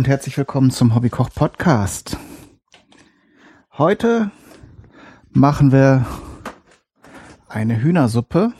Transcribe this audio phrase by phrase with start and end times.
[0.00, 2.16] Und herzlich willkommen zum Hobbykoch Podcast.
[3.76, 4.30] Heute
[5.30, 6.06] machen wir
[7.50, 8.54] eine Hühnersuppe,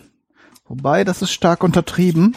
[0.68, 2.36] wobei das ist stark untertrieben.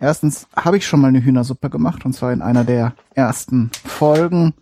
[0.00, 4.54] Erstens habe ich schon mal eine Hühnersuppe gemacht und zwar in einer der ersten Folgen,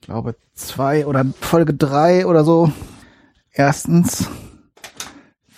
[0.00, 2.72] ich glaube zwei oder Folge drei oder so.
[3.52, 4.30] Erstens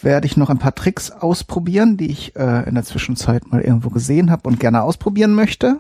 [0.04, 3.90] werde ich noch ein paar Tricks ausprobieren, die ich äh, in der Zwischenzeit mal irgendwo
[3.90, 5.78] gesehen habe und gerne ausprobieren möchte.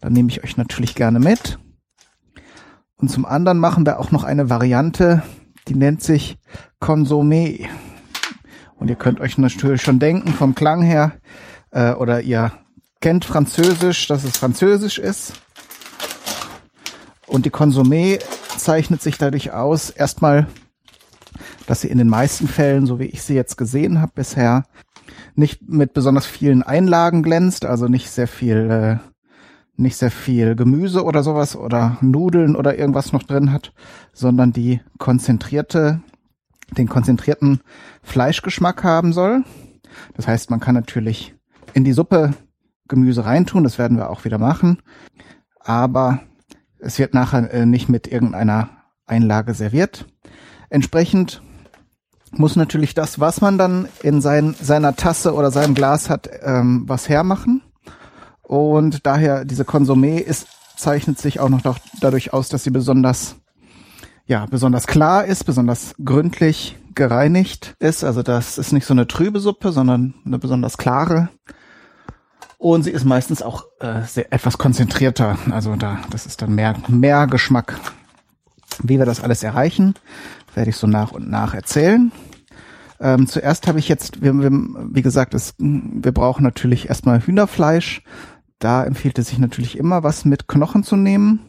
[0.00, 1.58] Dann nehme ich euch natürlich gerne mit.
[2.96, 5.22] Und zum anderen machen wir auch noch eine Variante,
[5.68, 6.38] die nennt sich
[6.80, 7.66] Consommé.
[8.76, 11.12] Und ihr könnt euch natürlich schon denken vom Klang her,
[11.70, 12.52] äh, oder ihr
[13.00, 15.34] kennt Französisch, dass es Französisch ist.
[17.26, 18.22] Und die Consommé
[18.56, 20.46] zeichnet sich dadurch aus, erstmal
[21.66, 24.64] dass sie in den meisten Fällen, so wie ich sie jetzt gesehen habe bisher,
[25.34, 28.96] nicht mit besonders vielen Einlagen glänzt, also nicht sehr viel, äh,
[29.76, 33.72] nicht sehr viel Gemüse oder sowas oder Nudeln oder irgendwas noch drin hat,
[34.12, 36.00] sondern die konzentrierte,
[36.76, 37.60] den konzentrierten
[38.02, 39.44] Fleischgeschmack haben soll.
[40.16, 41.34] Das heißt, man kann natürlich
[41.72, 42.34] in die Suppe
[42.88, 44.82] Gemüse reintun, das werden wir auch wieder machen,
[45.60, 46.20] aber
[46.78, 48.68] es wird nachher äh, nicht mit irgendeiner
[49.06, 50.06] Einlage serviert.
[50.68, 51.42] Entsprechend
[52.38, 56.84] muss natürlich das, was man dann in sein, seiner Tasse oder seinem Glas hat, ähm,
[56.86, 57.62] was hermachen.
[58.42, 60.46] Und daher diese Konsumé ist,
[60.76, 61.62] zeichnet sich auch noch
[62.00, 63.36] dadurch aus, dass sie besonders,
[64.26, 68.04] ja, besonders klar ist, besonders gründlich gereinigt ist.
[68.04, 71.28] Also das ist nicht so eine trübe Suppe, sondern eine besonders klare.
[72.58, 75.38] Und sie ist meistens auch äh, sehr, etwas konzentrierter.
[75.50, 77.78] Also da, das ist dann mehr, mehr Geschmack.
[78.82, 79.94] Wie wir das alles erreichen,
[80.54, 82.10] werde ich so nach und nach erzählen.
[83.00, 88.02] Ähm, zuerst habe ich jetzt, wir, wir, wie gesagt, es, wir brauchen natürlich erstmal Hühnerfleisch.
[88.58, 91.40] Da empfiehlt es sich natürlich immer, was mit Knochen zu nehmen,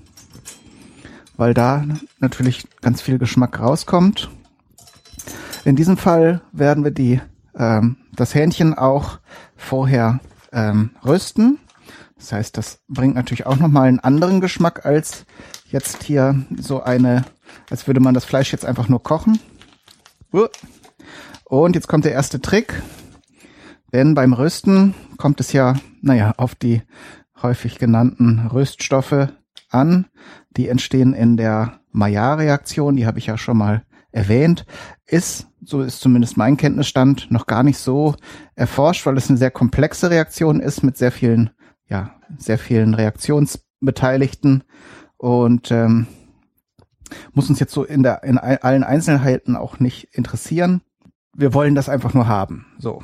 [1.37, 1.85] weil da
[2.19, 4.29] natürlich ganz viel Geschmack rauskommt.
[5.63, 7.21] In diesem Fall werden wir die,
[7.55, 9.19] ähm, das Hähnchen auch
[9.55, 10.19] vorher
[10.51, 11.59] ähm, rösten.
[12.17, 15.25] Das heißt, das bringt natürlich auch nochmal einen anderen Geschmack als
[15.69, 17.25] jetzt hier so eine
[17.69, 19.39] als würde man das Fleisch jetzt einfach nur kochen.
[21.45, 22.81] Und jetzt kommt der erste Trick.
[23.93, 26.81] Denn beim Rösten kommt es ja, naja, auf die
[27.41, 29.29] häufig genannten Röststoffe
[29.69, 30.07] an.
[30.57, 34.65] Die entstehen in der Maillard-Reaktion, die habe ich ja schon mal erwähnt,
[35.05, 38.15] ist, so ist zumindest mein Kenntnisstand, noch gar nicht so
[38.55, 41.51] erforscht, weil es eine sehr komplexe Reaktion ist mit sehr vielen,
[41.87, 44.63] ja, sehr vielen Reaktionsbeteiligten.
[45.17, 46.07] Und ähm,
[47.33, 50.81] muss uns jetzt so in der in allen Einzelheiten auch nicht interessieren.
[51.37, 52.65] Wir wollen das einfach nur haben.
[52.79, 53.03] So.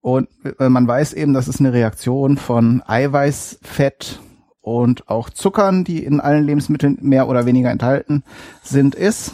[0.00, 0.28] Und
[0.60, 4.20] äh, man weiß eben, dass es eine Reaktion von Eiweiß, Fett
[4.60, 8.22] und auch Zuckern, die in allen Lebensmitteln mehr oder weniger enthalten
[8.62, 9.32] sind, ist.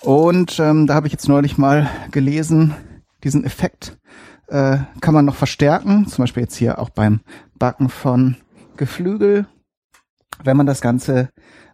[0.00, 2.74] Und ähm, da habe ich jetzt neulich mal gelesen,
[3.22, 3.96] diesen Effekt
[4.48, 7.20] äh, kann man noch verstärken, zum Beispiel jetzt hier auch beim
[7.58, 8.36] Backen von
[8.76, 9.46] Geflügel,
[10.42, 11.30] wenn man das Ganze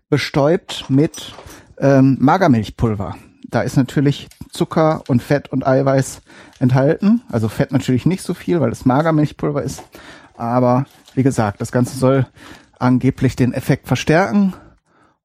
[0.08, 1.34] bestäubt mit
[1.78, 3.16] ähm, Magermilchpulver.
[3.50, 6.22] Da ist natürlich Zucker und Fett und Eiweiß
[6.60, 7.22] enthalten.
[7.30, 9.82] Also Fett natürlich nicht so viel, weil es Magermilchpulver ist.
[10.36, 12.26] Aber wie gesagt, das Ganze soll
[12.78, 14.54] angeblich den Effekt verstärken.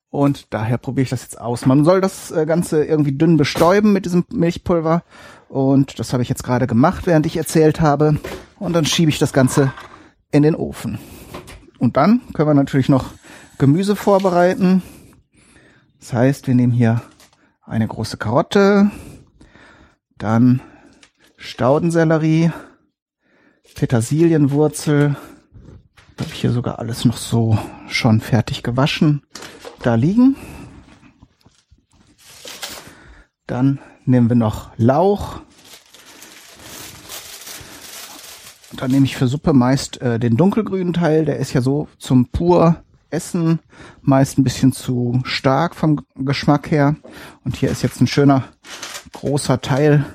[0.09, 1.65] Und daher probiere ich das jetzt aus.
[1.65, 5.03] Man soll das äh, Ganze irgendwie dünn bestäuben mit diesem Milchpulver.
[5.49, 8.17] Und das habe ich jetzt gerade gemacht, während ich erzählt habe.
[8.57, 9.73] Und dann schiebe ich das Ganze
[10.31, 10.99] in den Ofen.
[11.79, 13.11] Und dann können wir natürlich noch
[13.57, 14.81] Gemüse vorbereiten.
[15.99, 17.01] Das heißt, wir nehmen hier
[17.65, 18.91] eine große Karotte,
[20.17, 20.61] dann
[21.37, 22.51] Staudensellerie,
[23.75, 25.15] Petersilienwurzel,
[26.19, 27.57] habe ich hier sogar alles noch so
[27.87, 29.23] schon fertig gewaschen,
[29.81, 30.35] da liegen.
[33.47, 35.41] Dann nehmen wir noch Lauch.
[38.73, 42.29] Dann nehme ich für Suppe meist äh, den dunkelgrünen Teil, der ist ja so zum
[42.29, 42.84] pur
[43.15, 43.59] Essen,
[44.01, 46.95] meist ein bisschen zu stark vom Geschmack her.
[47.43, 48.43] Und hier ist jetzt ein schöner
[49.13, 50.05] großer Teil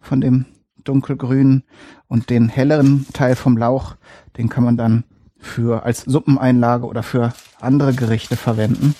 [0.00, 0.46] von dem
[0.84, 1.64] dunkelgrünen
[2.08, 3.96] und den helleren Teil vom Lauch,
[4.36, 5.04] den kann man dann
[5.38, 8.94] für als Suppeneinlage oder für andere Gerichte verwenden.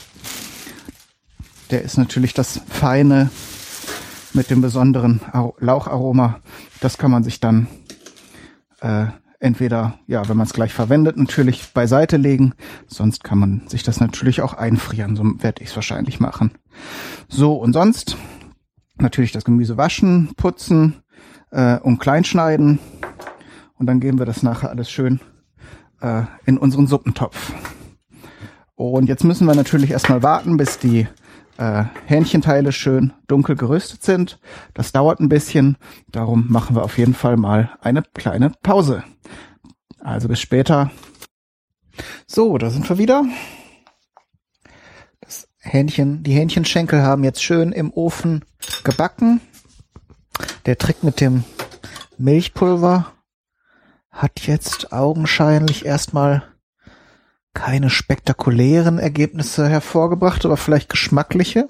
[1.70, 3.30] Der ist natürlich das feine
[4.32, 5.20] mit dem besonderen
[5.58, 6.40] Laucharoma.
[6.80, 7.66] Das kann man sich dann
[8.80, 9.06] äh,
[9.40, 12.54] entweder, ja, wenn man es gleich verwendet, natürlich beiseite legen.
[12.86, 15.16] Sonst kann man sich das natürlich auch einfrieren.
[15.16, 16.52] So werde ich es wahrscheinlich machen.
[17.28, 18.16] So, und sonst
[18.98, 21.02] natürlich das Gemüse waschen, putzen
[21.50, 22.78] äh, und kleinschneiden.
[23.78, 25.20] Und dann geben wir das nachher alles schön
[26.02, 27.52] äh, in unseren Suppentopf.
[28.74, 31.06] Und jetzt müssen wir natürlich erstmal warten, bis die
[31.60, 34.40] äh, Hähnchenteile schön dunkel geröstet sind.
[34.72, 35.76] Das dauert ein bisschen.
[36.08, 39.04] Darum machen wir auf jeden Fall mal eine kleine Pause.
[40.00, 40.90] Also bis später.
[42.26, 43.24] So, da sind wir wieder.
[45.20, 48.44] Das Hähnchen, die Hähnchenschenkel haben jetzt schön im Ofen
[48.82, 49.42] gebacken.
[50.64, 51.44] Der Trick mit dem
[52.16, 53.12] Milchpulver
[54.10, 56.42] hat jetzt augenscheinlich erstmal
[57.54, 61.68] keine spektakulären Ergebnisse hervorgebracht, aber vielleicht geschmackliche.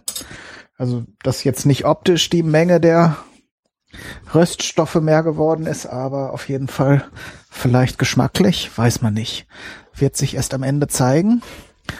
[0.77, 3.17] Also, dass jetzt nicht optisch die Menge der
[4.35, 7.05] Röststoffe mehr geworden ist, aber auf jeden Fall
[7.51, 9.47] vielleicht geschmacklich, weiß man nicht.
[9.95, 11.43] Wird sich erst am Ende zeigen.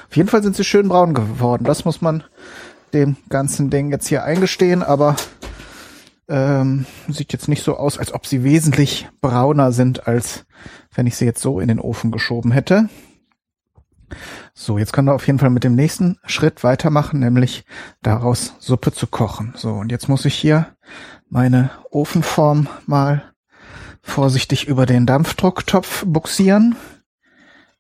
[0.09, 1.65] Auf jeden Fall sind sie schön braun geworden.
[1.65, 2.23] Das muss man
[2.93, 5.17] dem ganzen Ding jetzt hier eingestehen, aber
[6.29, 10.45] ähm, sieht jetzt nicht so aus, als ob sie wesentlich brauner sind, als
[10.95, 12.89] wenn ich sie jetzt so in den Ofen geschoben hätte.
[14.55, 17.65] So, jetzt können wir auf jeden Fall mit dem nächsten Schritt weitermachen, nämlich
[18.03, 19.53] daraus Suppe zu kochen.
[19.57, 20.67] So, und jetzt muss ich hier
[21.29, 23.23] meine Ofenform mal
[24.03, 26.77] vorsichtig über den Dampfdrucktopf buxieren.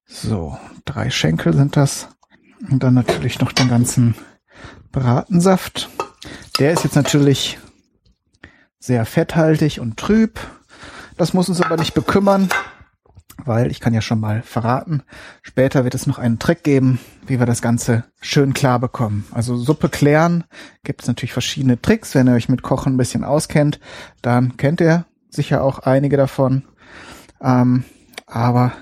[0.06, 2.08] So, drei Schenkel sind das.
[2.70, 4.14] Und dann natürlich noch den ganzen
[4.92, 5.88] Bratensaft.
[6.58, 7.58] Der ist jetzt natürlich
[8.78, 10.38] sehr fetthaltig und trüb.
[11.16, 12.50] Das muss uns aber nicht bekümmern
[13.46, 15.02] weil ich kann ja schon mal verraten,
[15.42, 19.26] später wird es noch einen Trick geben, wie wir das Ganze schön klar bekommen.
[19.32, 20.44] Also Suppe klären
[20.84, 22.14] gibt es natürlich verschiedene Tricks.
[22.14, 23.80] Wenn ihr euch mit Kochen ein bisschen auskennt,
[24.22, 26.64] dann kennt ihr sicher auch einige davon.
[27.42, 27.84] Ähm,
[28.26, 28.72] aber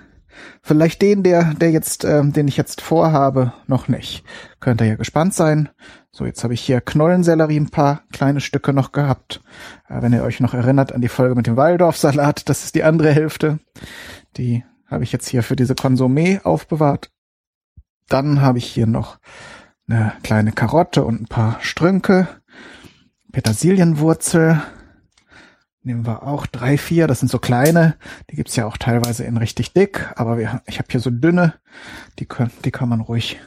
[0.62, 4.24] vielleicht den, der, der jetzt, ähm, den ich jetzt vorhabe, noch nicht.
[4.60, 5.68] Könnt ihr ja gespannt sein.
[6.18, 9.40] So, jetzt habe ich hier Knollensellerie, ein paar kleine Stücke noch gehabt.
[9.88, 12.82] Äh, wenn ihr euch noch erinnert an die Folge mit dem Waldorfsalat, das ist die
[12.82, 13.60] andere Hälfte.
[14.36, 17.12] Die habe ich jetzt hier für diese Konsumé aufbewahrt.
[18.08, 19.20] Dann habe ich hier noch
[19.88, 22.26] eine kleine Karotte und ein paar Strünke.
[23.30, 24.60] Petersilienwurzel.
[25.84, 27.06] Nehmen wir auch drei, vier.
[27.06, 27.94] Das sind so kleine.
[28.28, 30.12] Die gibt's ja auch teilweise in richtig dick.
[30.16, 31.54] Aber wir, ich habe hier so dünne.
[32.18, 33.38] Die, können, die kann man ruhig,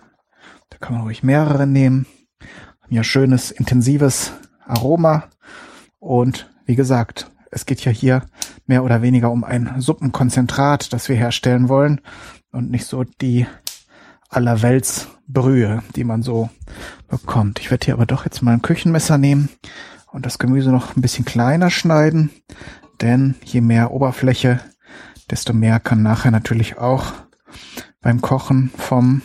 [0.70, 2.06] da kann man ruhig mehrere nehmen.
[2.90, 4.34] Ja schönes, intensives
[4.66, 5.26] Aroma.
[6.00, 8.24] Und wie gesagt, es geht ja hier
[8.66, 12.02] mehr oder weniger um ein Suppenkonzentrat, das wir herstellen wollen
[12.52, 13.46] und nicht so die
[14.30, 16.50] allerweltsbrühe, die man so
[17.08, 17.60] bekommt.
[17.60, 19.50] Ich werde hier aber doch jetzt mal ein Küchenmesser nehmen
[20.12, 22.32] und das Gemüse noch ein bisschen kleiner schneiden,
[23.02, 24.62] denn je mehr Oberfläche,
[25.30, 27.14] desto mehr kann nachher natürlich auch
[28.02, 29.22] beim Kochen vom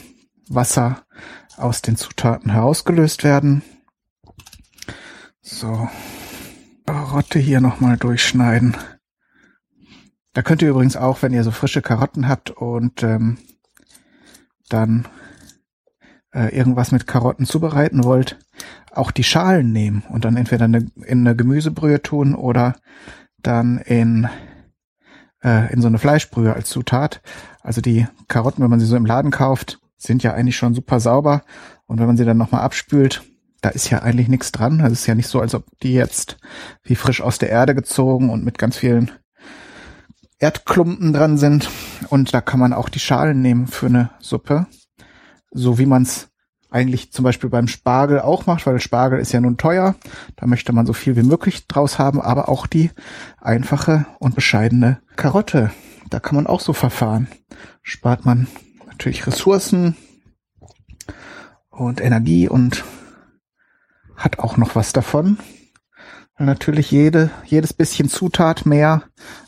[0.48, 1.02] Wasser
[1.56, 3.62] aus den Zutaten herausgelöst werden.
[5.40, 5.88] So,
[7.16, 8.76] Karotte hier nochmal durchschneiden.
[10.34, 13.38] Da könnt ihr übrigens auch, wenn ihr so frische Karotten habt und ähm,
[14.68, 15.08] dann
[16.34, 18.38] äh, irgendwas mit Karotten zubereiten wollt,
[18.90, 22.76] auch die Schalen nehmen und dann entweder in eine Gemüsebrühe tun oder
[23.38, 24.28] dann in,
[25.42, 27.22] äh, in so eine Fleischbrühe als Zutat.
[27.62, 31.00] Also die Karotten, wenn man sie so im Laden kauft, sind ja eigentlich schon super
[31.00, 31.42] sauber.
[31.86, 33.22] Und wenn man sie dann nochmal abspült,
[33.62, 34.80] da ist ja eigentlich nichts dran.
[34.80, 36.36] Also es ist ja nicht so, als ob die jetzt
[36.82, 39.10] wie frisch aus der Erde gezogen und mit ganz vielen
[40.38, 41.70] Erdklumpen dran sind.
[42.08, 44.66] Und da kann man auch die Schalen nehmen für eine Suppe.
[45.50, 46.28] So wie man es
[46.70, 49.94] eigentlich zum Beispiel beim Spargel auch macht, weil Spargel ist ja nun teuer.
[50.36, 52.90] Da möchte man so viel wie möglich draus haben, aber auch die
[53.40, 55.70] einfache und bescheidene Karotte.
[56.10, 57.28] Da kann man auch so verfahren.
[57.82, 58.46] Spart man
[58.96, 59.94] natürlich Ressourcen
[61.68, 62.82] und Energie und
[64.16, 65.36] hat auch noch was davon.
[66.38, 69.02] Weil natürlich jede, jedes bisschen Zutat mehr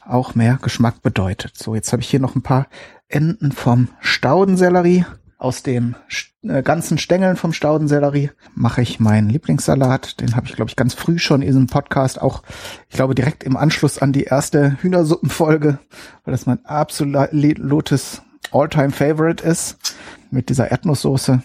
[0.05, 1.57] auch mehr Geschmack bedeutet.
[1.57, 2.67] So, jetzt habe ich hier noch ein paar
[3.09, 5.07] Enden vom Staudensellerie.
[5.39, 5.95] Aus den
[6.43, 10.21] äh, ganzen Stängeln vom Staudensellerie mache ich meinen Lieblingssalat.
[10.21, 12.43] Den habe ich, glaube ich, ganz früh schon in diesem Podcast auch,
[12.89, 15.79] ich glaube, direkt im Anschluss an die erste Hühnersuppenfolge,
[16.25, 19.97] weil das mein absolutes All-Time-Favorite ist
[20.31, 21.43] mit dieser Erdnusssoße.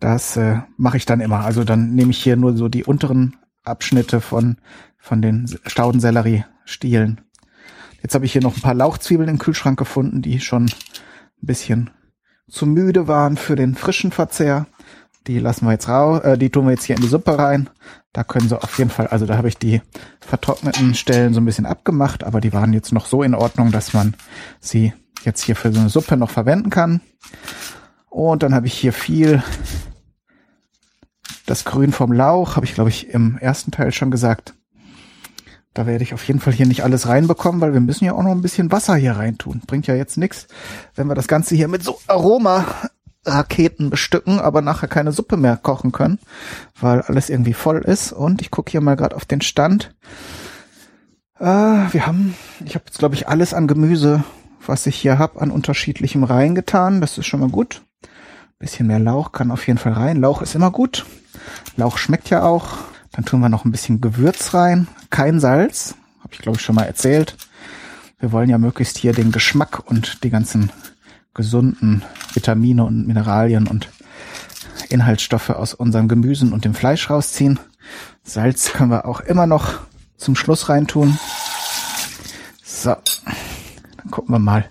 [0.00, 1.44] Das äh, mache ich dann immer.
[1.44, 4.56] Also dann nehme ich hier nur so die unteren Abschnitte von,
[4.98, 7.20] von den Staudensellerie-Stielen.
[8.02, 11.90] Jetzt habe ich hier noch ein paar Lauchzwiebeln im Kühlschrank gefunden, die schon ein bisschen
[12.48, 14.66] zu müde waren für den frischen Verzehr.
[15.28, 17.70] Die lassen wir jetzt raus, äh, die tun wir jetzt hier in die Suppe rein.
[18.12, 19.80] Da können sie auf jeden Fall, also da habe ich die
[20.20, 23.94] vertrockneten Stellen so ein bisschen abgemacht, aber die waren jetzt noch so in Ordnung, dass
[23.94, 24.14] man
[24.58, 24.92] sie
[25.24, 27.00] jetzt hier für so eine Suppe noch verwenden kann.
[28.08, 29.42] Und dann habe ich hier viel
[31.46, 34.54] das Grün vom Lauch habe ich, glaube ich, im ersten Teil schon gesagt.
[35.74, 38.22] Da werde ich auf jeden Fall hier nicht alles reinbekommen, weil wir müssen ja auch
[38.22, 39.62] noch ein bisschen Wasser hier reintun.
[39.66, 40.46] Bringt ja jetzt nichts,
[40.94, 42.66] wenn wir das Ganze hier mit so Aroma
[43.24, 46.18] Raketen bestücken, aber nachher keine Suppe mehr kochen können,
[46.80, 48.12] weil alles irgendwie voll ist.
[48.12, 49.94] Und ich gucke hier mal gerade auf den Stand.
[51.38, 54.24] Äh, wir haben, ich habe jetzt glaube ich alles an Gemüse,
[54.66, 57.00] was ich hier habe, an unterschiedlichem reingetan.
[57.00, 57.82] Das ist schon mal gut.
[58.58, 60.20] Bisschen mehr Lauch kann auf jeden Fall rein.
[60.20, 61.04] Lauch ist immer gut.
[61.76, 62.78] Lauch schmeckt ja auch.
[63.10, 64.86] Dann tun wir noch ein bisschen Gewürz rein.
[65.10, 65.94] Kein Salz.
[66.20, 67.36] Habe ich glaube ich schon mal erzählt.
[68.20, 70.70] Wir wollen ja möglichst hier den Geschmack und die ganzen
[71.34, 72.02] gesunden
[72.34, 73.88] Vitamine und Mineralien und
[74.90, 77.58] Inhaltsstoffe aus unseren Gemüsen und dem Fleisch rausziehen.
[78.22, 79.80] Salz können wir auch immer noch
[80.16, 81.18] zum Schluss reintun.
[82.62, 82.94] So,
[84.10, 84.68] gucken wir mal.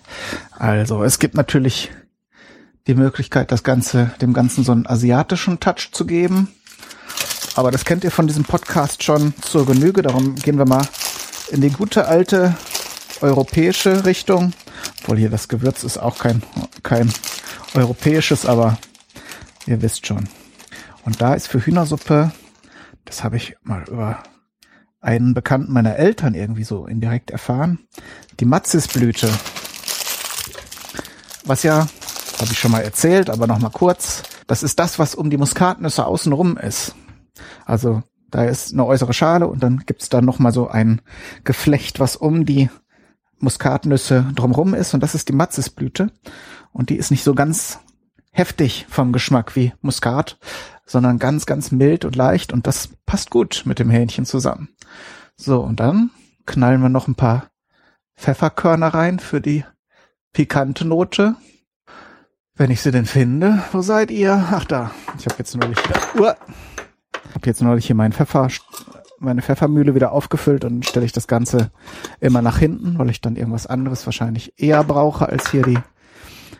[0.58, 1.90] Also, es gibt natürlich
[2.86, 6.48] die Möglichkeit, das Ganze, dem Ganzen so einen asiatischen Touch zu geben.
[7.54, 10.02] Aber das kennt ihr von diesem Podcast schon zur Genüge.
[10.02, 10.86] Darum gehen wir mal
[11.50, 12.56] in die gute alte
[13.20, 14.52] europäische Richtung.
[15.02, 16.42] Obwohl hier das Gewürz ist auch kein,
[16.82, 17.12] kein
[17.74, 18.78] europäisches, aber
[19.66, 20.28] ihr wisst schon.
[21.04, 22.32] Und da ist für Hühnersuppe,
[23.04, 24.22] das habe ich mal über
[25.02, 27.80] einen Bekannten meiner Eltern irgendwie so indirekt erfahren,
[28.40, 29.28] die Matzisblüte.
[31.44, 31.88] Was ja,
[32.40, 35.36] habe ich schon mal erzählt, aber noch mal kurz, das ist das, was um die
[35.36, 36.94] Muskatnüsse außenrum ist.
[37.66, 41.02] Also da ist eine äußere Schale und dann gibt's da noch mal so ein
[41.44, 42.70] Geflecht, was um die
[43.40, 46.12] Muskatnüsse drumrum ist und das ist die Matzesblüte
[46.72, 47.80] und die ist nicht so ganz
[48.32, 50.38] heftig vom Geschmack wie Muskat,
[50.84, 54.70] sondern ganz, ganz mild und leicht und das passt gut mit dem Hähnchen zusammen.
[55.36, 56.10] So, und dann
[56.46, 57.50] knallen wir noch ein paar
[58.16, 59.64] Pfefferkörner rein für die
[60.32, 61.36] pikante Note.
[62.54, 64.48] Wenn ich sie denn finde, wo seid ihr?
[64.50, 65.78] Ach da, ich habe jetzt neulich,
[66.18, 66.32] uh,
[67.34, 68.48] hab jetzt neulich hier meinen Pfeffer
[69.22, 71.70] meine Pfeffermühle wieder aufgefüllt und stelle ich das Ganze
[72.20, 75.78] immer nach hinten, weil ich dann irgendwas anderes wahrscheinlich eher brauche als hier die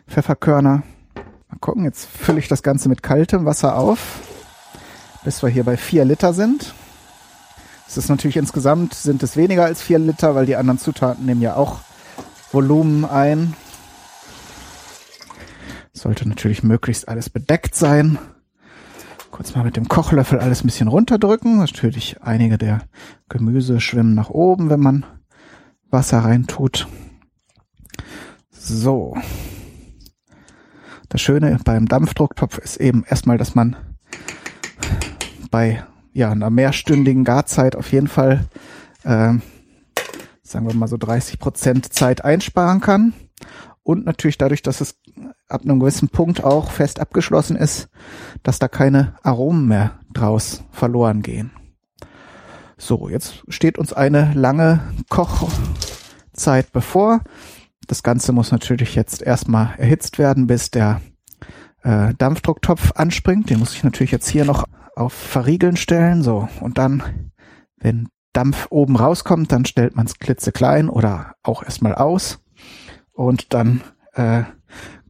[0.09, 0.83] Pfefferkörner.
[1.53, 4.21] Mal gucken, jetzt fülle ich das Ganze mit kaltem Wasser auf,
[5.23, 6.73] bis wir hier bei vier Liter sind.
[7.87, 11.43] Es ist natürlich insgesamt sind es weniger als vier Liter, weil die anderen Zutaten nehmen
[11.43, 11.81] ja auch
[12.53, 13.55] Volumen ein.
[15.93, 18.19] Sollte natürlich möglichst alles bedeckt sein.
[19.31, 21.59] Kurz mal mit dem Kochlöffel alles ein bisschen runterdrücken.
[21.59, 22.81] Natürlich einige der
[23.29, 25.05] Gemüse schwimmen nach oben, wenn man
[25.91, 26.89] Wasser reintut.
[28.51, 29.19] So.
[31.13, 33.77] Das Schöne beim Dampfdrucktopf ist eben erstmal, dass man
[35.51, 38.47] bei ja, einer mehrstündigen Garzeit auf jeden Fall,
[39.03, 39.35] äh,
[40.43, 43.13] sagen wir mal so 30 Prozent Zeit einsparen kann.
[43.83, 44.95] Und natürlich dadurch, dass es
[45.49, 47.91] ab einem gewissen Punkt auch fest abgeschlossen ist,
[48.43, 51.51] dass da keine Aromen mehr draus verloren gehen.
[52.79, 57.21] So, jetzt steht uns eine lange Kochzeit bevor.
[57.87, 61.01] Das Ganze muss natürlich jetzt erstmal erhitzt werden, bis der
[61.83, 63.51] äh, Dampfdrucktopf anspringt.
[63.51, 64.65] Den muss ich natürlich jetzt hier noch
[64.97, 66.23] auf Verriegeln stellen.
[66.23, 67.31] So, und dann,
[67.77, 72.43] wenn Dampf oben rauskommt, dann stellt man es klitzeklein oder auch erstmal aus.
[73.13, 73.83] Und dann
[74.15, 74.45] äh,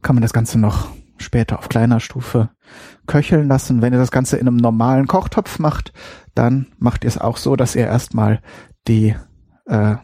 [0.01, 2.49] kann man das Ganze noch später auf kleiner Stufe
[3.07, 3.81] köcheln lassen.
[3.81, 5.93] Wenn ihr das Ganze in einem normalen Kochtopf macht,
[6.35, 8.41] dann macht ihr es auch so, dass ihr erstmal
[8.87, 9.15] die
[9.65, 9.95] äh,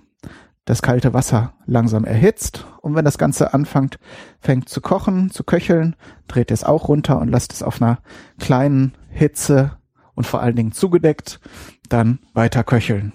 [0.65, 3.99] das kalte Wasser langsam erhitzt und wenn das Ganze anfängt,
[4.39, 5.95] fängt zu kochen, zu köcheln,
[6.27, 7.99] dreht es auch runter und lasst es auf einer
[8.39, 9.77] kleinen Hitze
[10.13, 11.39] und vor allen Dingen zugedeckt
[11.87, 13.13] dann weiter köcheln.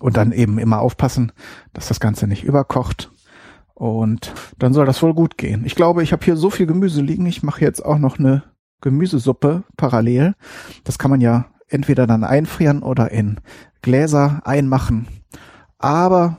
[0.00, 1.32] Und dann eben immer aufpassen,
[1.72, 3.10] dass das Ganze nicht überkocht
[3.80, 5.64] und dann soll das wohl gut gehen.
[5.64, 7.24] Ich glaube, ich habe hier so viel Gemüse liegen.
[7.24, 8.42] Ich mache jetzt auch noch eine
[8.82, 10.34] Gemüsesuppe parallel.
[10.84, 13.40] Das kann man ja entweder dann einfrieren oder in
[13.80, 15.08] Gläser einmachen.
[15.80, 16.36] Aber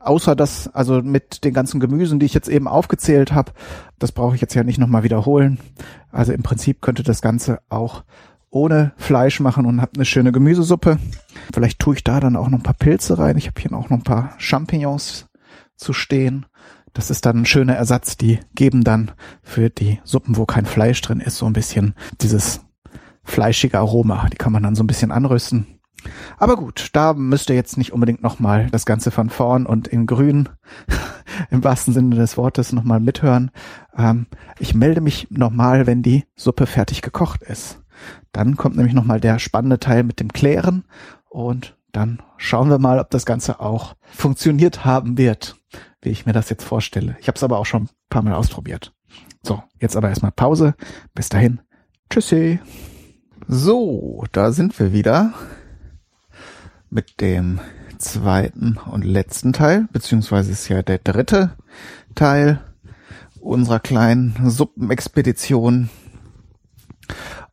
[0.00, 3.52] außer das, also mit den ganzen Gemüsen, die ich jetzt eben aufgezählt habe,
[3.98, 5.60] das brauche ich jetzt ja nicht nochmal wiederholen.
[6.10, 8.02] Also im Prinzip könnte das Ganze auch
[8.50, 10.98] ohne Fleisch machen und habe eine schöne Gemüsesuppe.
[11.54, 13.38] Vielleicht tue ich da dann auch noch ein paar Pilze rein.
[13.38, 15.28] Ich habe hier auch noch ein paar Champignons
[15.76, 16.46] zu stehen.
[16.92, 18.16] Das ist dann ein schöner Ersatz.
[18.16, 22.62] Die geben dann für die Suppen, wo kein Fleisch drin ist, so ein bisschen dieses
[23.22, 24.28] fleischige Aroma.
[24.32, 25.79] Die kann man dann so ein bisschen anrösten.
[26.38, 30.06] Aber gut, da müsst ihr jetzt nicht unbedingt nochmal das Ganze von vorn und in
[30.06, 30.48] grün
[31.50, 33.50] im wahrsten Sinne des Wortes nochmal mithören.
[33.96, 34.26] Ähm,
[34.58, 37.80] ich melde mich nochmal, wenn die Suppe fertig gekocht ist.
[38.32, 40.84] Dann kommt nämlich nochmal der spannende Teil mit dem Klären
[41.28, 45.60] und dann schauen wir mal, ob das Ganze auch funktioniert haben wird
[46.02, 47.16] wie ich mir das jetzt vorstelle.
[47.20, 48.92] Ich habe es aber auch schon ein paar Mal ausprobiert.
[49.42, 50.74] So, jetzt aber erstmal Pause.
[51.14, 51.60] Bis dahin.
[52.08, 52.60] Tschüssi.
[53.46, 55.32] So, da sind wir wieder
[56.90, 57.60] mit dem
[57.98, 61.56] zweiten und letzten Teil, beziehungsweise ist ja der dritte
[62.14, 62.60] Teil
[63.40, 65.88] unserer kleinen Suppenexpedition.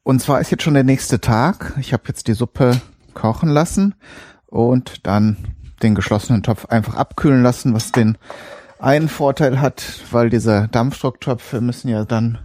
[0.04, 1.74] Und zwar ist jetzt schon der nächste Tag.
[1.80, 2.82] Ich habe jetzt die Suppe
[3.14, 3.96] kochen lassen
[4.48, 5.38] und dann
[5.84, 8.18] den geschlossenen Topf einfach abkühlen lassen, was den
[8.80, 12.40] einen Vorteil hat, weil diese Dampfdrucktöpfe müssen ja dann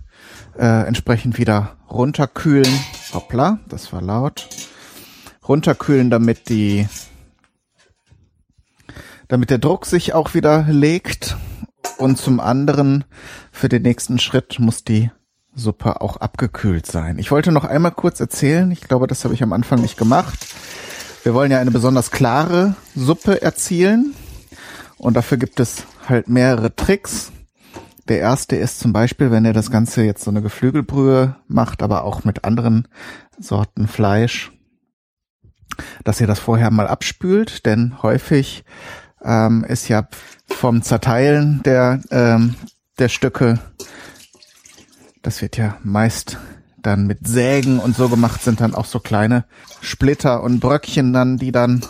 [0.58, 2.72] äh, entsprechend wieder runterkühlen.
[3.12, 4.48] Hoppla, das war laut.
[5.46, 6.86] Runterkühlen, damit die,
[9.28, 11.36] damit der Druck sich auch wieder legt.
[11.98, 13.04] Und zum anderen,
[13.50, 15.10] für den nächsten Schritt muss die
[15.54, 17.18] Suppe auch abgekühlt sein.
[17.18, 20.46] Ich wollte noch einmal kurz erzählen, ich glaube, das habe ich am Anfang nicht gemacht.
[21.22, 24.14] Wir wollen ja eine besonders klare Suppe erzielen.
[24.96, 27.32] Und dafür gibt es halt mehrere Tricks.
[28.08, 32.04] Der erste ist zum Beispiel, wenn ihr das Ganze jetzt so eine Geflügelbrühe macht, aber
[32.04, 32.88] auch mit anderen
[33.38, 34.51] Sorten Fleisch,
[36.04, 38.64] dass ihr das vorher mal abspült, denn häufig
[39.24, 40.08] ähm, ist ja
[40.48, 42.54] vom Zerteilen der, ähm,
[42.98, 43.58] der Stücke,
[45.22, 46.38] das wird ja meist
[46.82, 49.44] dann mit Sägen und so gemacht, sind dann auch so kleine
[49.80, 51.84] Splitter und Bröckchen dann, die dann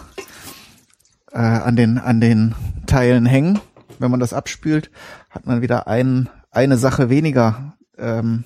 [1.32, 2.54] äh, an den an den
[2.86, 3.60] Teilen hängen.
[3.98, 4.90] Wenn man das abspült,
[5.30, 8.44] hat man wieder ein, eine Sache weniger, ähm,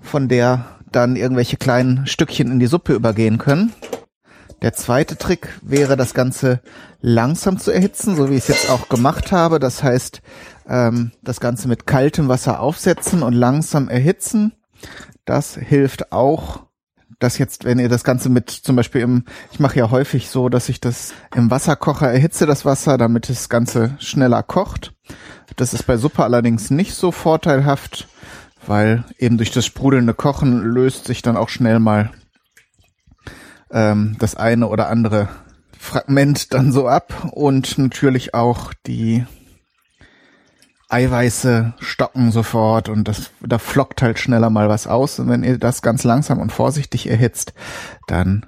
[0.00, 3.72] von der dann irgendwelche kleinen Stückchen in die Suppe übergehen können.
[4.62, 6.60] Der zweite Trick wäre, das Ganze
[7.00, 9.58] langsam zu erhitzen, so wie ich es jetzt auch gemacht habe.
[9.58, 10.20] Das heißt,
[10.68, 14.52] ähm, das Ganze mit kaltem Wasser aufsetzen und langsam erhitzen.
[15.24, 16.64] Das hilft auch,
[17.18, 20.48] dass jetzt, wenn ihr das Ganze mit zum Beispiel im, ich mache ja häufig so,
[20.48, 24.92] dass ich das im Wasserkocher erhitze, das Wasser, damit das Ganze schneller kocht.
[25.56, 28.08] Das ist bei Suppe allerdings nicht so vorteilhaft,
[28.66, 32.10] weil eben durch das sprudelnde Kochen löst sich dann auch schnell mal
[33.70, 35.28] ähm, das eine oder andere
[35.78, 39.24] Fragment dann so ab und natürlich auch die
[40.90, 45.18] Eiweiße stocken sofort und das, da flockt halt schneller mal was aus.
[45.20, 47.54] Und wenn ihr das ganz langsam und vorsichtig erhitzt,
[48.08, 48.44] dann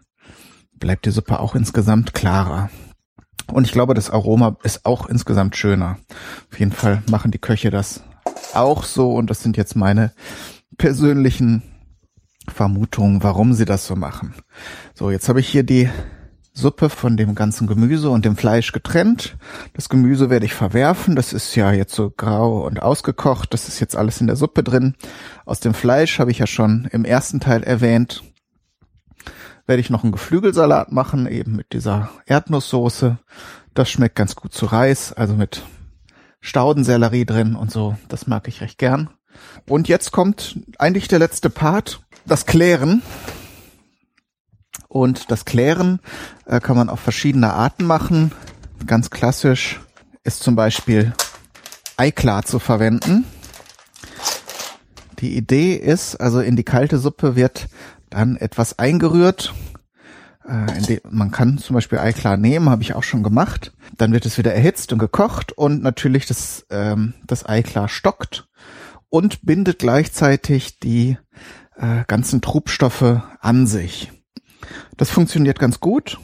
[0.74, 2.68] bleibt die Suppe auch insgesamt klarer.
[3.52, 5.98] Und ich glaube, das Aroma ist auch insgesamt schöner.
[6.50, 8.02] Auf jeden Fall machen die Köche das
[8.54, 10.12] auch so und das sind jetzt meine
[10.78, 11.62] persönlichen
[12.48, 14.34] Vermutungen, warum sie das so machen.
[14.94, 15.88] So, jetzt habe ich hier die
[16.54, 19.36] Suppe von dem ganzen Gemüse und dem Fleisch getrennt.
[19.72, 21.16] Das Gemüse werde ich verwerfen.
[21.16, 23.54] Das ist ja jetzt so grau und ausgekocht.
[23.54, 24.94] Das ist jetzt alles in der Suppe drin.
[25.46, 28.22] Aus dem Fleisch habe ich ja schon im ersten Teil erwähnt.
[29.66, 33.18] Werde ich noch einen Geflügelsalat machen, eben mit dieser Erdnusssoße.
[33.72, 35.62] Das schmeckt ganz gut zu Reis, also mit
[36.40, 37.96] Staudensellerie drin und so.
[38.08, 39.08] Das mag ich recht gern.
[39.66, 43.02] Und jetzt kommt eigentlich der letzte Part, das Klären.
[44.88, 46.00] Und das Klären
[46.44, 48.32] äh, kann man auf verschiedene Arten machen.
[48.86, 49.80] Ganz klassisch
[50.24, 51.12] ist zum Beispiel
[51.96, 53.24] Eiklar zu verwenden.
[55.20, 57.68] Die Idee ist, also in die kalte Suppe wird
[58.10, 59.54] dann etwas eingerührt.
[60.46, 63.72] Äh, man kann zum Beispiel Eiklar nehmen, habe ich auch schon gemacht.
[63.96, 68.48] Dann wird es wieder erhitzt und gekocht und natürlich das, ähm, das Eiklar stockt
[69.08, 71.18] und bindet gleichzeitig die
[71.76, 74.12] äh, ganzen Trubstoffe an sich.
[74.96, 76.18] Das funktioniert ganz gut.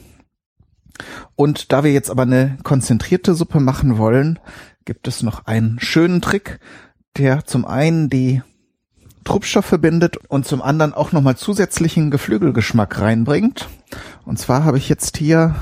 [1.36, 4.38] Und da wir jetzt aber eine konzentrierte Suppe machen wollen,
[4.84, 6.60] gibt es noch einen schönen Trick,
[7.16, 8.42] der zum einen die
[9.24, 13.68] Trubstoffe bindet und zum anderen auch nochmal zusätzlichen Geflügelgeschmack reinbringt.
[14.24, 15.54] Und zwar habe ich jetzt hier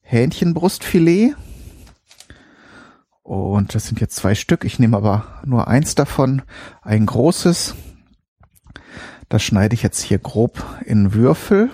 [0.00, 1.36] Hähnchenbrustfilet.
[3.22, 4.64] Und das sind jetzt zwei Stück.
[4.64, 6.42] Ich nehme aber nur eins davon,
[6.82, 7.74] ein großes.
[9.32, 11.70] Das schneide ich jetzt hier grob in Würfel.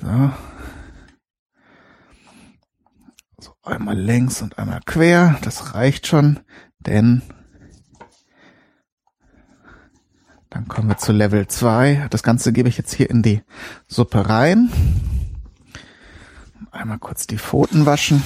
[0.00, 0.30] So.
[3.40, 3.52] so.
[3.64, 5.36] einmal längs und einmal quer.
[5.42, 6.38] Das reicht schon,
[6.78, 7.22] denn
[10.50, 12.06] dann kommen wir zu Level 2.
[12.10, 13.42] Das Ganze gebe ich jetzt hier in die
[13.88, 14.70] Suppe rein.
[16.70, 18.22] Einmal kurz die Pfoten waschen.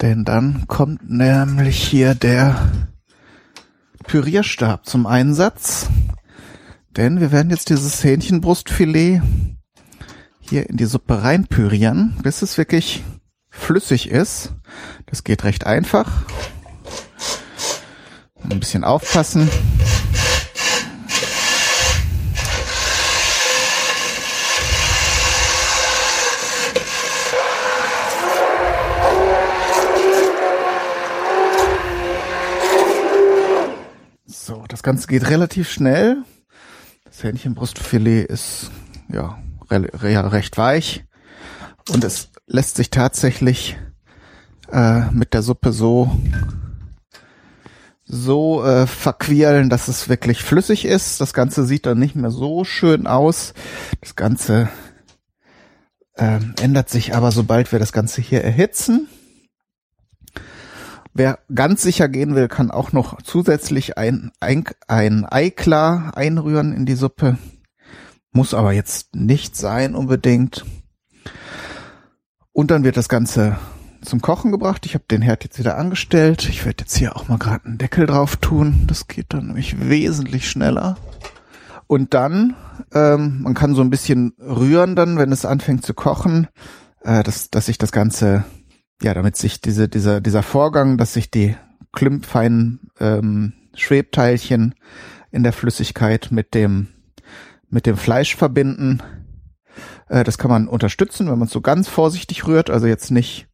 [0.00, 2.70] Denn dann kommt nämlich hier der
[4.04, 5.88] Pürierstab zum Einsatz.
[6.96, 9.22] Denn wir werden jetzt dieses Hähnchenbrustfilet
[10.40, 13.04] hier in die Suppe reinpürieren, bis es wirklich
[13.50, 14.54] flüssig ist.
[15.06, 16.10] Das geht recht einfach.
[18.48, 19.50] Ein bisschen aufpassen.
[34.78, 36.22] Das Ganze geht relativ schnell.
[37.02, 38.70] Das Hähnchenbrustfilet ist
[39.12, 39.36] ja,
[39.68, 41.04] re ja recht weich.
[41.90, 43.76] Und es lässt sich tatsächlich
[44.70, 46.16] äh, mit der Suppe so
[48.04, 51.20] so äh, verquirlen, dass es wirklich flüssig ist.
[51.20, 53.54] Das Ganze sieht dann nicht mehr so schön aus.
[54.00, 54.68] Das Ganze
[56.14, 59.08] äh, ändert sich aber, sobald wir das Ganze hier erhitzen.
[61.18, 66.86] Wer ganz sicher gehen will, kann auch noch zusätzlich ein, ein, ein Eiklar einrühren in
[66.86, 67.38] die Suppe.
[68.30, 70.64] Muss aber jetzt nicht sein unbedingt.
[72.52, 73.58] Und dann wird das Ganze
[74.00, 74.86] zum Kochen gebracht.
[74.86, 76.48] Ich habe den Herd jetzt wieder angestellt.
[76.48, 78.84] Ich werde jetzt hier auch mal gerade einen Deckel drauf tun.
[78.86, 80.98] Das geht dann nämlich wesentlich schneller.
[81.88, 82.54] Und dann,
[82.94, 86.46] ähm, man kann so ein bisschen rühren dann, wenn es anfängt zu kochen,
[87.00, 88.44] äh, dass, dass sich das Ganze,
[89.02, 91.56] ja, damit sich diese, dieser, dieser Vorgang, dass sich die
[91.92, 94.74] klimpfeinen ähm, Schwebteilchen
[95.30, 96.88] in der Flüssigkeit mit dem,
[97.68, 99.02] mit dem Fleisch verbinden.
[100.08, 103.46] Äh, das kann man unterstützen, wenn man so ganz vorsichtig rührt, also jetzt nicht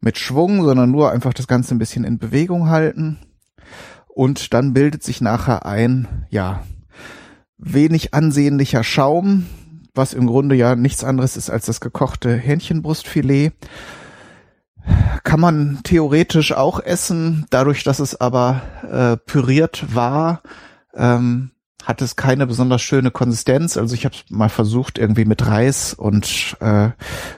[0.00, 3.18] mit Schwung, sondern nur einfach das Ganze ein bisschen in Bewegung halten.
[4.08, 6.64] Und dann bildet sich nachher ein, ja,
[7.56, 9.46] wenig ansehnlicher Schaum,
[9.94, 13.52] was im Grunde ja nichts anderes ist als das gekochte Hähnchenbrustfilet.
[15.22, 20.42] Kann man theoretisch auch essen, dadurch, dass es aber äh, püriert war,
[20.94, 21.50] ähm,
[21.84, 23.76] hat es keine besonders schöne Konsistenz.
[23.76, 26.90] Also ich habe mal versucht, irgendwie mit Reis und äh,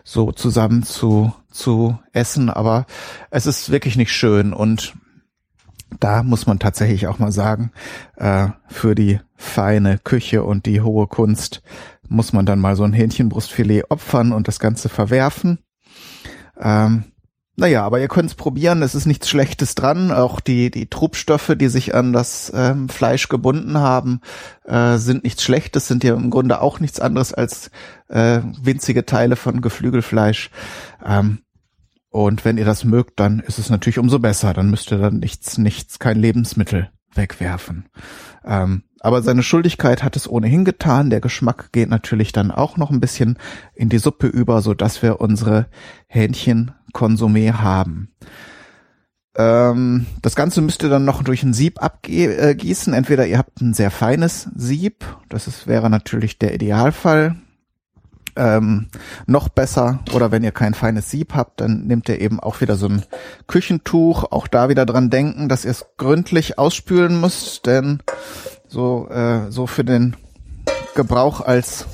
[0.04, 2.86] so zusammen zu, zu essen, aber
[3.30, 4.52] es ist wirklich nicht schön.
[4.52, 4.94] Und
[6.00, 7.72] da muss man tatsächlich auch mal sagen,
[8.16, 11.62] äh, für die feine Küche und die hohe Kunst
[12.08, 15.58] muss man dann mal so ein Hähnchenbrustfilet opfern und das Ganze verwerfen.
[16.58, 17.04] Ähm,
[17.56, 20.12] naja, aber ihr könnt es probieren, es ist nichts Schlechtes dran.
[20.12, 24.20] Auch die, die Trubstoffe, die sich an das ähm, Fleisch gebunden haben,
[24.64, 27.70] äh, sind nichts Schlechtes, sind ja im Grunde auch nichts anderes als
[28.08, 30.50] äh, winzige Teile von Geflügelfleisch.
[31.04, 31.38] Ähm,
[32.10, 34.52] und wenn ihr das mögt, dann ist es natürlich umso besser.
[34.52, 37.86] Dann müsst ihr dann nichts, nichts, kein Lebensmittel wegwerfen.
[38.44, 41.10] Ähm, aber seine Schuldigkeit hat es ohnehin getan.
[41.10, 43.38] Der Geschmack geht natürlich dann auch noch ein bisschen
[43.74, 45.66] in die Suppe über, so dass wir unsere
[46.08, 48.08] Hähnchenkonsumé haben.
[49.36, 52.94] Ähm, das Ganze müsst ihr dann noch durch ein Sieb abgießen.
[52.94, 57.36] Entweder ihr habt ein sehr feines Sieb, das ist, wäre natürlich der Idealfall.
[58.36, 58.88] Ähm,
[59.26, 62.76] noch besser, oder wenn ihr kein feines Sieb habt, dann nehmt ihr eben auch wieder
[62.76, 63.02] so ein
[63.46, 64.24] Küchentuch.
[64.30, 68.00] Auch da wieder dran denken, dass ihr es gründlich ausspülen müsst, denn
[68.68, 70.16] so, äh, so für den
[70.94, 71.86] Gebrauch als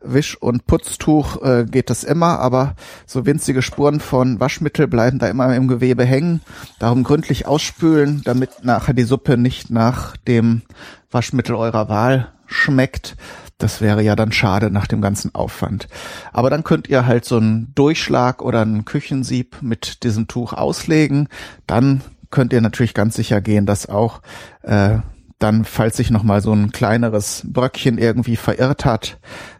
[0.00, 2.74] Wisch- und Putztuch äh, geht das immer, aber
[3.06, 6.40] so winzige Spuren von Waschmittel bleiben da immer im Gewebe hängen.
[6.78, 10.62] Darum gründlich ausspülen, damit nachher die Suppe nicht nach dem
[11.10, 13.16] Waschmittel eurer Wahl schmeckt.
[13.58, 15.88] Das wäre ja dann schade nach dem ganzen Aufwand.
[16.32, 21.28] Aber dann könnt ihr halt so einen Durchschlag oder ein Küchensieb mit diesem Tuch auslegen.
[21.66, 24.22] Dann könnt ihr natürlich ganz sicher gehen, dass auch
[24.62, 24.98] äh,
[25.40, 29.18] dann, falls sich noch mal so ein kleineres Bröckchen irgendwie verirrt hat,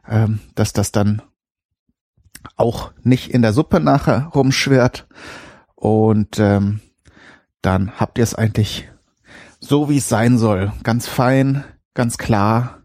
[0.08, 1.22] ähm, dass das dann
[2.56, 5.06] auch nicht in der Suppe nachher rumschwirrt.
[5.74, 6.80] Und ähm,
[7.62, 8.88] dann habt ihr es eigentlich
[9.60, 10.72] so, wie es sein soll.
[10.82, 12.77] Ganz fein, ganz klar.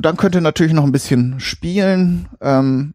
[0.00, 2.28] Dann könnt ihr natürlich noch ein bisschen spielen.
[2.40, 2.94] Ähm,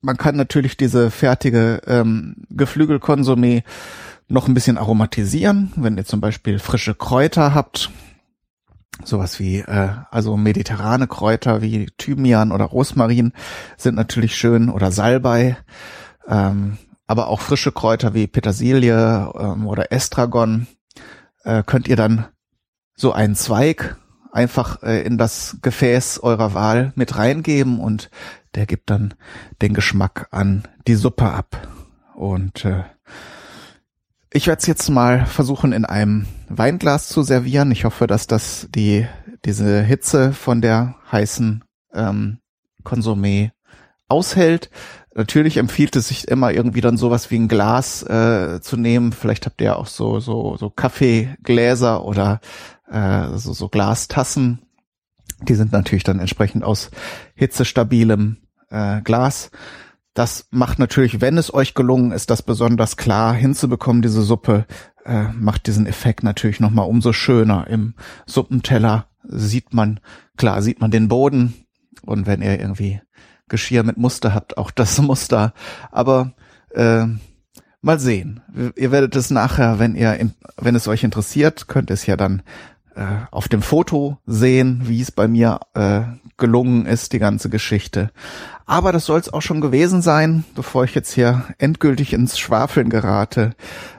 [0.00, 3.62] man kann natürlich diese fertige ähm, Geflügelkonsumé
[4.28, 7.90] noch ein bisschen aromatisieren, wenn ihr zum Beispiel frische Kräuter habt,
[9.04, 13.32] sowas wie äh, also mediterrane Kräuter wie Thymian oder Rosmarin
[13.76, 15.56] sind natürlich schön oder Salbei,
[16.26, 20.66] ähm, aber auch frische Kräuter wie Petersilie ähm, oder Estragon
[21.44, 22.26] äh, könnt ihr dann
[22.94, 23.96] so einen Zweig
[24.32, 28.10] einfach äh, in das Gefäß eurer Wahl mit reingeben und
[28.54, 29.14] der gibt dann
[29.62, 31.68] den Geschmack an die Suppe ab
[32.14, 32.84] und äh,
[34.30, 37.70] ich werde es jetzt mal versuchen, in einem Weinglas zu servieren.
[37.70, 39.06] Ich hoffe, dass das die
[39.44, 41.64] diese Hitze von der heißen
[41.94, 42.38] ähm,
[42.84, 43.52] Konsumé
[44.08, 44.70] aushält.
[45.14, 49.12] Natürlich empfiehlt es sich immer irgendwie dann sowas wie ein Glas äh, zu nehmen.
[49.12, 52.40] Vielleicht habt ihr auch so so so Kaffeegläser oder
[52.90, 54.60] äh, so so Glastassen.
[55.42, 56.90] Die sind natürlich dann entsprechend aus
[57.34, 58.38] hitzestabilem
[58.70, 59.50] äh, Glas.
[60.14, 64.66] Das macht natürlich, wenn es euch gelungen ist, das besonders klar hinzubekommen, diese Suppe,
[65.04, 67.66] äh, macht diesen Effekt natürlich nochmal umso schöner.
[67.68, 67.94] Im
[68.26, 70.00] Suppenteller sieht man,
[70.36, 71.54] klar, sieht man den Boden
[72.02, 73.00] und wenn ihr irgendwie
[73.48, 75.52] Geschirr mit Muster habt, auch das Muster.
[75.90, 76.32] Aber
[76.70, 77.06] äh,
[77.80, 78.40] mal sehen.
[78.76, 80.18] Ihr werdet es nachher, wenn ihr,
[80.56, 82.42] wenn es euch interessiert, könnt es ja dann
[82.94, 86.02] äh, auf dem Foto sehen, wie es bei mir äh,
[86.36, 88.10] gelungen ist, die ganze Geschichte.
[88.66, 90.44] Aber das soll es auch schon gewesen sein.
[90.54, 93.54] Bevor ich jetzt hier endgültig ins Schwafeln gerate,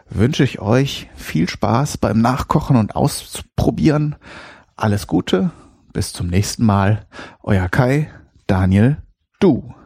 [0.09, 4.15] wünsche ich euch viel Spaß beim Nachkochen und Ausprobieren.
[4.75, 5.51] Alles Gute,
[5.93, 7.05] bis zum nächsten Mal.
[7.41, 8.09] Euer Kai,
[8.47, 8.97] Daniel,
[9.39, 9.78] du.